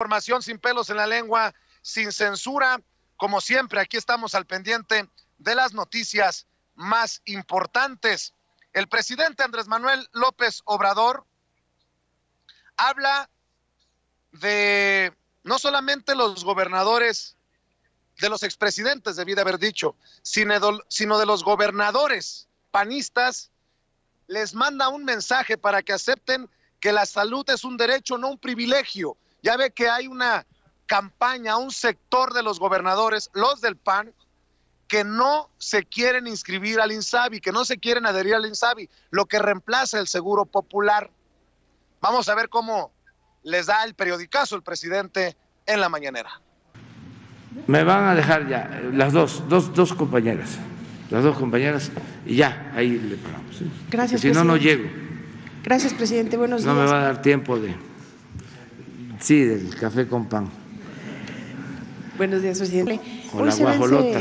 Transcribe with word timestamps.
Información 0.00 0.44
sin 0.44 0.60
pelos 0.60 0.90
en 0.90 0.96
la 0.96 1.08
lengua, 1.08 1.52
sin 1.82 2.12
censura. 2.12 2.80
Como 3.16 3.40
siempre, 3.40 3.80
aquí 3.80 3.96
estamos 3.96 4.36
al 4.36 4.46
pendiente 4.46 5.08
de 5.38 5.54
las 5.56 5.74
noticias 5.74 6.46
más 6.76 7.20
importantes. 7.24 8.32
El 8.72 8.86
presidente 8.86 9.42
Andrés 9.42 9.66
Manuel 9.66 10.08
López 10.12 10.62
Obrador 10.66 11.26
habla 12.76 13.28
de 14.30 15.12
no 15.42 15.58
solamente 15.58 16.14
los 16.14 16.44
gobernadores, 16.44 17.36
de 18.20 18.28
los 18.28 18.44
expresidentes, 18.44 19.16
debí 19.16 19.34
de 19.34 19.40
haber 19.40 19.58
dicho, 19.58 19.96
sino 20.22 21.18
de 21.18 21.26
los 21.26 21.42
gobernadores 21.42 22.46
panistas, 22.70 23.50
les 24.28 24.54
manda 24.54 24.90
un 24.90 25.04
mensaje 25.04 25.58
para 25.58 25.82
que 25.82 25.92
acepten 25.92 26.48
que 26.78 26.92
la 26.92 27.04
salud 27.04 27.44
es 27.50 27.64
un 27.64 27.76
derecho, 27.76 28.16
no 28.16 28.28
un 28.28 28.38
privilegio 28.38 29.16
ya 29.42 29.56
ve 29.56 29.70
que 29.70 29.88
hay 29.88 30.06
una 30.06 30.46
campaña, 30.86 31.56
un 31.56 31.70
sector 31.70 32.32
de 32.32 32.42
los 32.42 32.58
gobernadores, 32.58 33.30
los 33.34 33.60
del 33.60 33.76
PAN, 33.76 34.12
que 34.88 35.04
no 35.04 35.50
se 35.58 35.84
quieren 35.84 36.26
inscribir 36.26 36.80
al 36.80 36.90
INSABI, 36.90 37.40
que 37.40 37.52
no 37.52 37.64
se 37.64 37.78
quieren 37.78 38.06
adherir 38.06 38.34
al 38.34 38.46
INSABI, 38.46 38.88
lo 39.10 39.26
que 39.26 39.38
reemplaza 39.38 40.00
el 40.00 40.08
seguro 40.08 40.46
popular. 40.46 41.10
Vamos 42.00 42.28
a 42.28 42.34
ver 42.34 42.48
cómo 42.48 42.90
les 43.44 43.66
da 43.66 43.84
el 43.84 43.94
periodicazo 43.94 44.56
el 44.56 44.62
presidente 44.62 45.36
en 45.66 45.80
la 45.80 45.88
mañanera. 45.88 46.40
Me 47.66 47.84
van 47.84 48.04
a 48.04 48.14
dejar 48.14 48.48
ya 48.48 48.80
las 48.92 49.12
dos, 49.12 49.46
dos, 49.48 49.74
dos 49.74 49.92
compañeras, 49.92 50.58
las 51.10 51.22
dos 51.22 51.36
compañeras, 51.36 51.90
y 52.24 52.36
ya, 52.36 52.72
ahí 52.74 52.98
le 52.98 53.16
paramos. 53.16 53.60
Gracias. 53.90 54.22
si 54.22 54.30
no, 54.30 54.44
no 54.44 54.56
llego. 54.56 54.88
Gracias, 55.62 55.92
presidente. 55.92 56.36
Buenos 56.36 56.62
días. 56.62 56.74
No 56.74 56.80
me 56.80 56.88
va 56.88 57.00
a 57.00 57.02
dar 57.04 57.22
tiempo 57.22 57.58
de. 57.58 57.74
Sí, 59.20 59.44
del 59.44 59.74
café 59.74 60.06
con 60.06 60.26
pan. 60.26 60.48
Buenos 62.16 62.42
días, 62.42 62.58
presidente. 62.58 63.00
O 63.32 63.44
la 63.44 63.54
guajolota. 63.54 64.20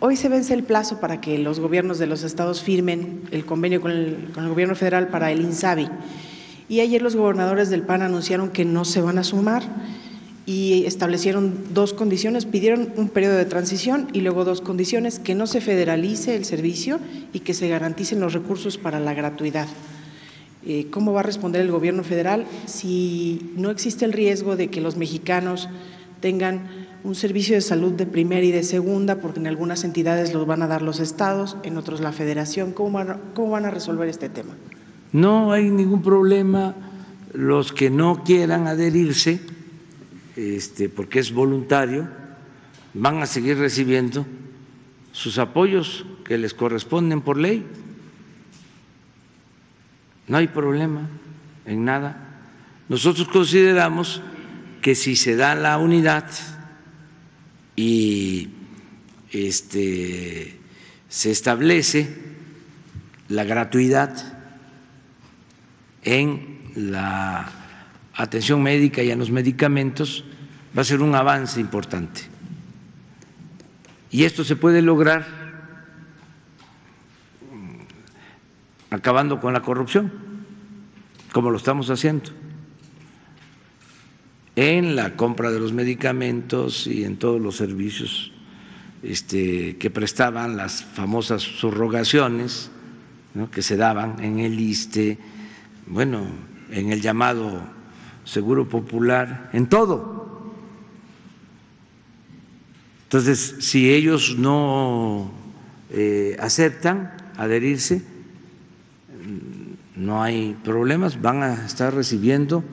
Hoy 0.00 0.16
se 0.16 0.28
vence 0.28 0.54
el 0.54 0.62
plazo 0.62 1.00
para 1.00 1.20
que 1.20 1.38
los 1.38 1.58
gobiernos 1.58 1.98
de 1.98 2.06
los 2.06 2.22
estados 2.22 2.62
firmen 2.62 3.22
el 3.32 3.44
convenio 3.44 3.80
con 3.80 3.90
el, 3.90 4.30
con 4.32 4.44
el 4.44 4.50
gobierno 4.50 4.76
federal 4.76 5.08
para 5.08 5.32
el 5.32 5.40
INSABI. 5.40 5.88
Y 6.68 6.80
ayer 6.80 7.02
los 7.02 7.16
gobernadores 7.16 7.68
del 7.68 7.82
PAN 7.82 8.02
anunciaron 8.02 8.50
que 8.50 8.64
no 8.64 8.84
se 8.84 9.00
van 9.00 9.18
a 9.18 9.24
sumar 9.24 9.62
y 10.46 10.84
establecieron 10.86 11.74
dos 11.74 11.94
condiciones, 11.94 12.46
pidieron 12.46 12.92
un 12.96 13.08
periodo 13.08 13.36
de 13.36 13.44
transición 13.44 14.08
y 14.12 14.20
luego 14.20 14.44
dos 14.44 14.60
condiciones, 14.60 15.18
que 15.18 15.34
no 15.34 15.46
se 15.46 15.60
federalice 15.60 16.36
el 16.36 16.44
servicio 16.44 17.00
y 17.32 17.40
que 17.40 17.54
se 17.54 17.68
garanticen 17.68 18.20
los 18.20 18.34
recursos 18.34 18.78
para 18.78 19.00
la 19.00 19.14
gratuidad. 19.14 19.66
Eh, 20.66 20.88
cómo 20.90 21.12
va 21.12 21.20
a 21.20 21.22
responder 21.22 21.60
el 21.60 21.70
gobierno 21.70 22.02
federal 22.02 22.44
si 22.66 23.52
no 23.56 23.70
existe 23.70 24.04
el 24.04 24.12
riesgo 24.12 24.56
de 24.56 24.68
que 24.68 24.80
los 24.80 24.96
mexicanos 24.96 25.68
tengan 26.20 26.88
un 27.04 27.14
servicio 27.14 27.54
de 27.54 27.60
salud 27.60 27.92
de 27.92 28.06
primera 28.06 28.44
y 28.44 28.50
de 28.50 28.64
segunda, 28.64 29.20
porque 29.20 29.38
en 29.38 29.46
algunas 29.46 29.84
entidades 29.84 30.34
los 30.34 30.46
van 30.46 30.62
a 30.62 30.66
dar 30.66 30.82
los 30.82 31.00
estados, 31.00 31.56
en 31.62 31.76
otros 31.76 32.00
la 32.00 32.12
federación. 32.12 32.72
¿Cómo 32.72 32.92
van, 32.92 33.20
cómo 33.34 33.50
van 33.50 33.66
a 33.66 33.70
resolver 33.70 34.08
este 34.08 34.28
tema? 34.28 34.54
No 35.12 35.52
hay 35.52 35.70
ningún 35.70 36.02
problema. 36.02 36.74
Los 37.34 37.72
que 37.72 37.90
no 37.90 38.24
quieran 38.24 38.66
adherirse, 38.66 39.40
este, 40.34 40.88
porque 40.88 41.20
es 41.20 41.32
voluntario, 41.32 42.08
van 42.94 43.22
a 43.22 43.26
seguir 43.26 43.58
recibiendo 43.58 44.26
sus 45.12 45.38
apoyos 45.38 46.04
que 46.24 46.38
les 46.38 46.54
corresponden 46.54 47.20
por 47.20 47.36
ley. 47.36 47.64
No 50.28 50.36
hay 50.36 50.48
problema 50.48 51.08
en 51.66 51.84
nada. 51.84 52.24
Nosotros 52.88 53.28
consideramos 53.28 54.22
que 54.82 54.94
si 54.94 55.16
se 55.16 55.36
da 55.36 55.54
la 55.54 55.78
unidad 55.78 56.24
y 57.76 58.50
este, 59.32 60.58
se 61.08 61.30
establece 61.30 62.16
la 63.28 63.44
gratuidad 63.44 64.14
en 66.02 66.58
la 66.74 67.50
atención 68.14 68.62
médica 68.62 69.02
y 69.02 69.10
en 69.10 69.18
los 69.18 69.30
medicamentos, 69.30 70.24
va 70.76 70.82
a 70.82 70.84
ser 70.84 71.02
un 71.02 71.14
avance 71.14 71.60
importante. 71.60 72.22
Y 74.10 74.24
esto 74.24 74.44
se 74.44 74.56
puede 74.56 74.82
lograr 74.82 75.47
acabando 78.90 79.40
con 79.40 79.52
la 79.52 79.60
corrupción, 79.60 80.12
como 81.32 81.50
lo 81.50 81.56
estamos 81.56 81.90
haciendo, 81.90 82.30
en 84.56 84.96
la 84.96 85.16
compra 85.16 85.50
de 85.50 85.60
los 85.60 85.72
medicamentos 85.72 86.86
y 86.86 87.04
en 87.04 87.16
todos 87.16 87.40
los 87.40 87.56
servicios 87.56 88.32
este, 89.02 89.76
que 89.76 89.90
prestaban 89.90 90.56
las 90.56 90.82
famosas 90.82 91.42
subrogaciones 91.42 92.70
que 93.52 93.62
se 93.62 93.76
daban 93.76 94.22
en 94.24 94.40
el 94.40 94.58
ISTE, 94.58 95.16
bueno, 95.86 96.26
en 96.70 96.90
el 96.90 97.00
llamado 97.00 97.62
Seguro 98.24 98.68
Popular, 98.68 99.48
en 99.52 99.68
todo. 99.68 100.52
Entonces, 103.04 103.56
si 103.60 103.90
ellos 103.92 104.36
no 104.36 105.30
eh, 105.90 106.36
aceptan 106.40 107.12
adherirse, 107.36 108.02
no 110.08 110.22
hay 110.22 110.56
problemas, 110.64 111.20
van 111.20 111.42
a 111.42 111.66
estar 111.66 111.94
recibiendo 111.94 112.64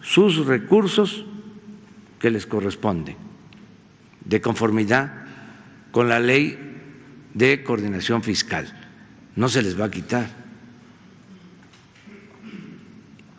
sus 0.00 0.46
recursos 0.46 1.26
que 2.20 2.30
les 2.30 2.46
corresponden, 2.46 3.16
de 4.24 4.40
conformidad 4.40 5.24
con 5.90 6.08
la 6.08 6.20
ley 6.20 6.56
de 7.34 7.64
coordinación 7.64 8.22
fiscal. 8.22 8.72
No 9.34 9.48
se 9.48 9.62
les 9.62 9.80
va 9.80 9.86
a 9.86 9.90
quitar. 9.90 10.28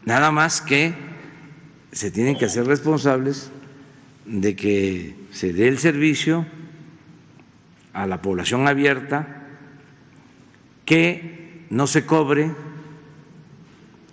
Nada 0.03 0.29
más 0.31 0.59
que 0.59 0.93
se 1.93 2.11
tienen 2.11 2.37
que 2.37 2.45
hacer 2.45 2.65
responsables 2.65 3.49
de 4.25 4.57
que 4.57 5.15
se 5.31 5.53
dé 5.53 5.69
el 5.69 5.77
servicio 5.77 6.45
a 7.93 8.05
la 8.07 8.21
población 8.21 8.67
abierta, 8.67 9.45
que 10.83 11.65
no 11.69 11.87
se 11.87 12.05
cobre 12.05 12.51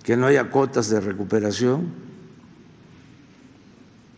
que 0.08 0.16
no 0.16 0.26
haya 0.26 0.48
cuotas 0.48 0.88
de 0.88 1.02
recuperación 1.02 1.92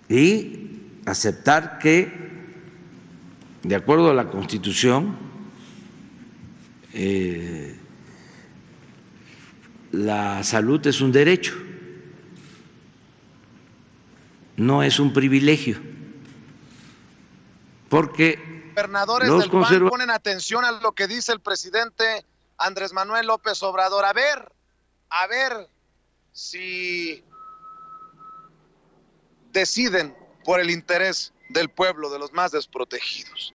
y 0.08 0.78
aceptar 1.04 1.80
que, 1.80 2.30
de 3.64 3.74
acuerdo 3.74 4.08
a 4.08 4.14
la 4.14 4.30
Constitución, 4.30 5.16
eh, 6.92 7.76
la 9.90 10.44
salud 10.44 10.86
es 10.86 11.00
un 11.00 11.10
derecho, 11.10 11.54
no 14.58 14.84
es 14.84 15.00
un 15.00 15.12
privilegio, 15.12 15.80
porque 17.88 18.38
gobernadores 18.76 19.28
los 19.28 19.50
del 19.50 19.60
PAN 19.60 19.88
ponen 19.88 20.10
atención 20.10 20.64
a 20.64 20.70
lo 20.70 20.92
que 20.92 21.08
dice 21.08 21.32
el 21.32 21.40
presidente 21.40 22.24
Andrés 22.58 22.92
Manuel 22.92 23.26
López 23.26 23.60
Obrador. 23.64 24.04
A 24.04 24.12
ver, 24.12 24.52
a 25.08 25.26
ver, 25.26 25.68
si 26.32 27.24
deciden 29.52 30.16
por 30.44 30.60
el 30.60 30.70
interés 30.70 31.32
del 31.50 31.68
pueblo, 31.68 32.10
de 32.10 32.18
los 32.18 32.32
más 32.32 32.52
desprotegidos. 32.52 33.48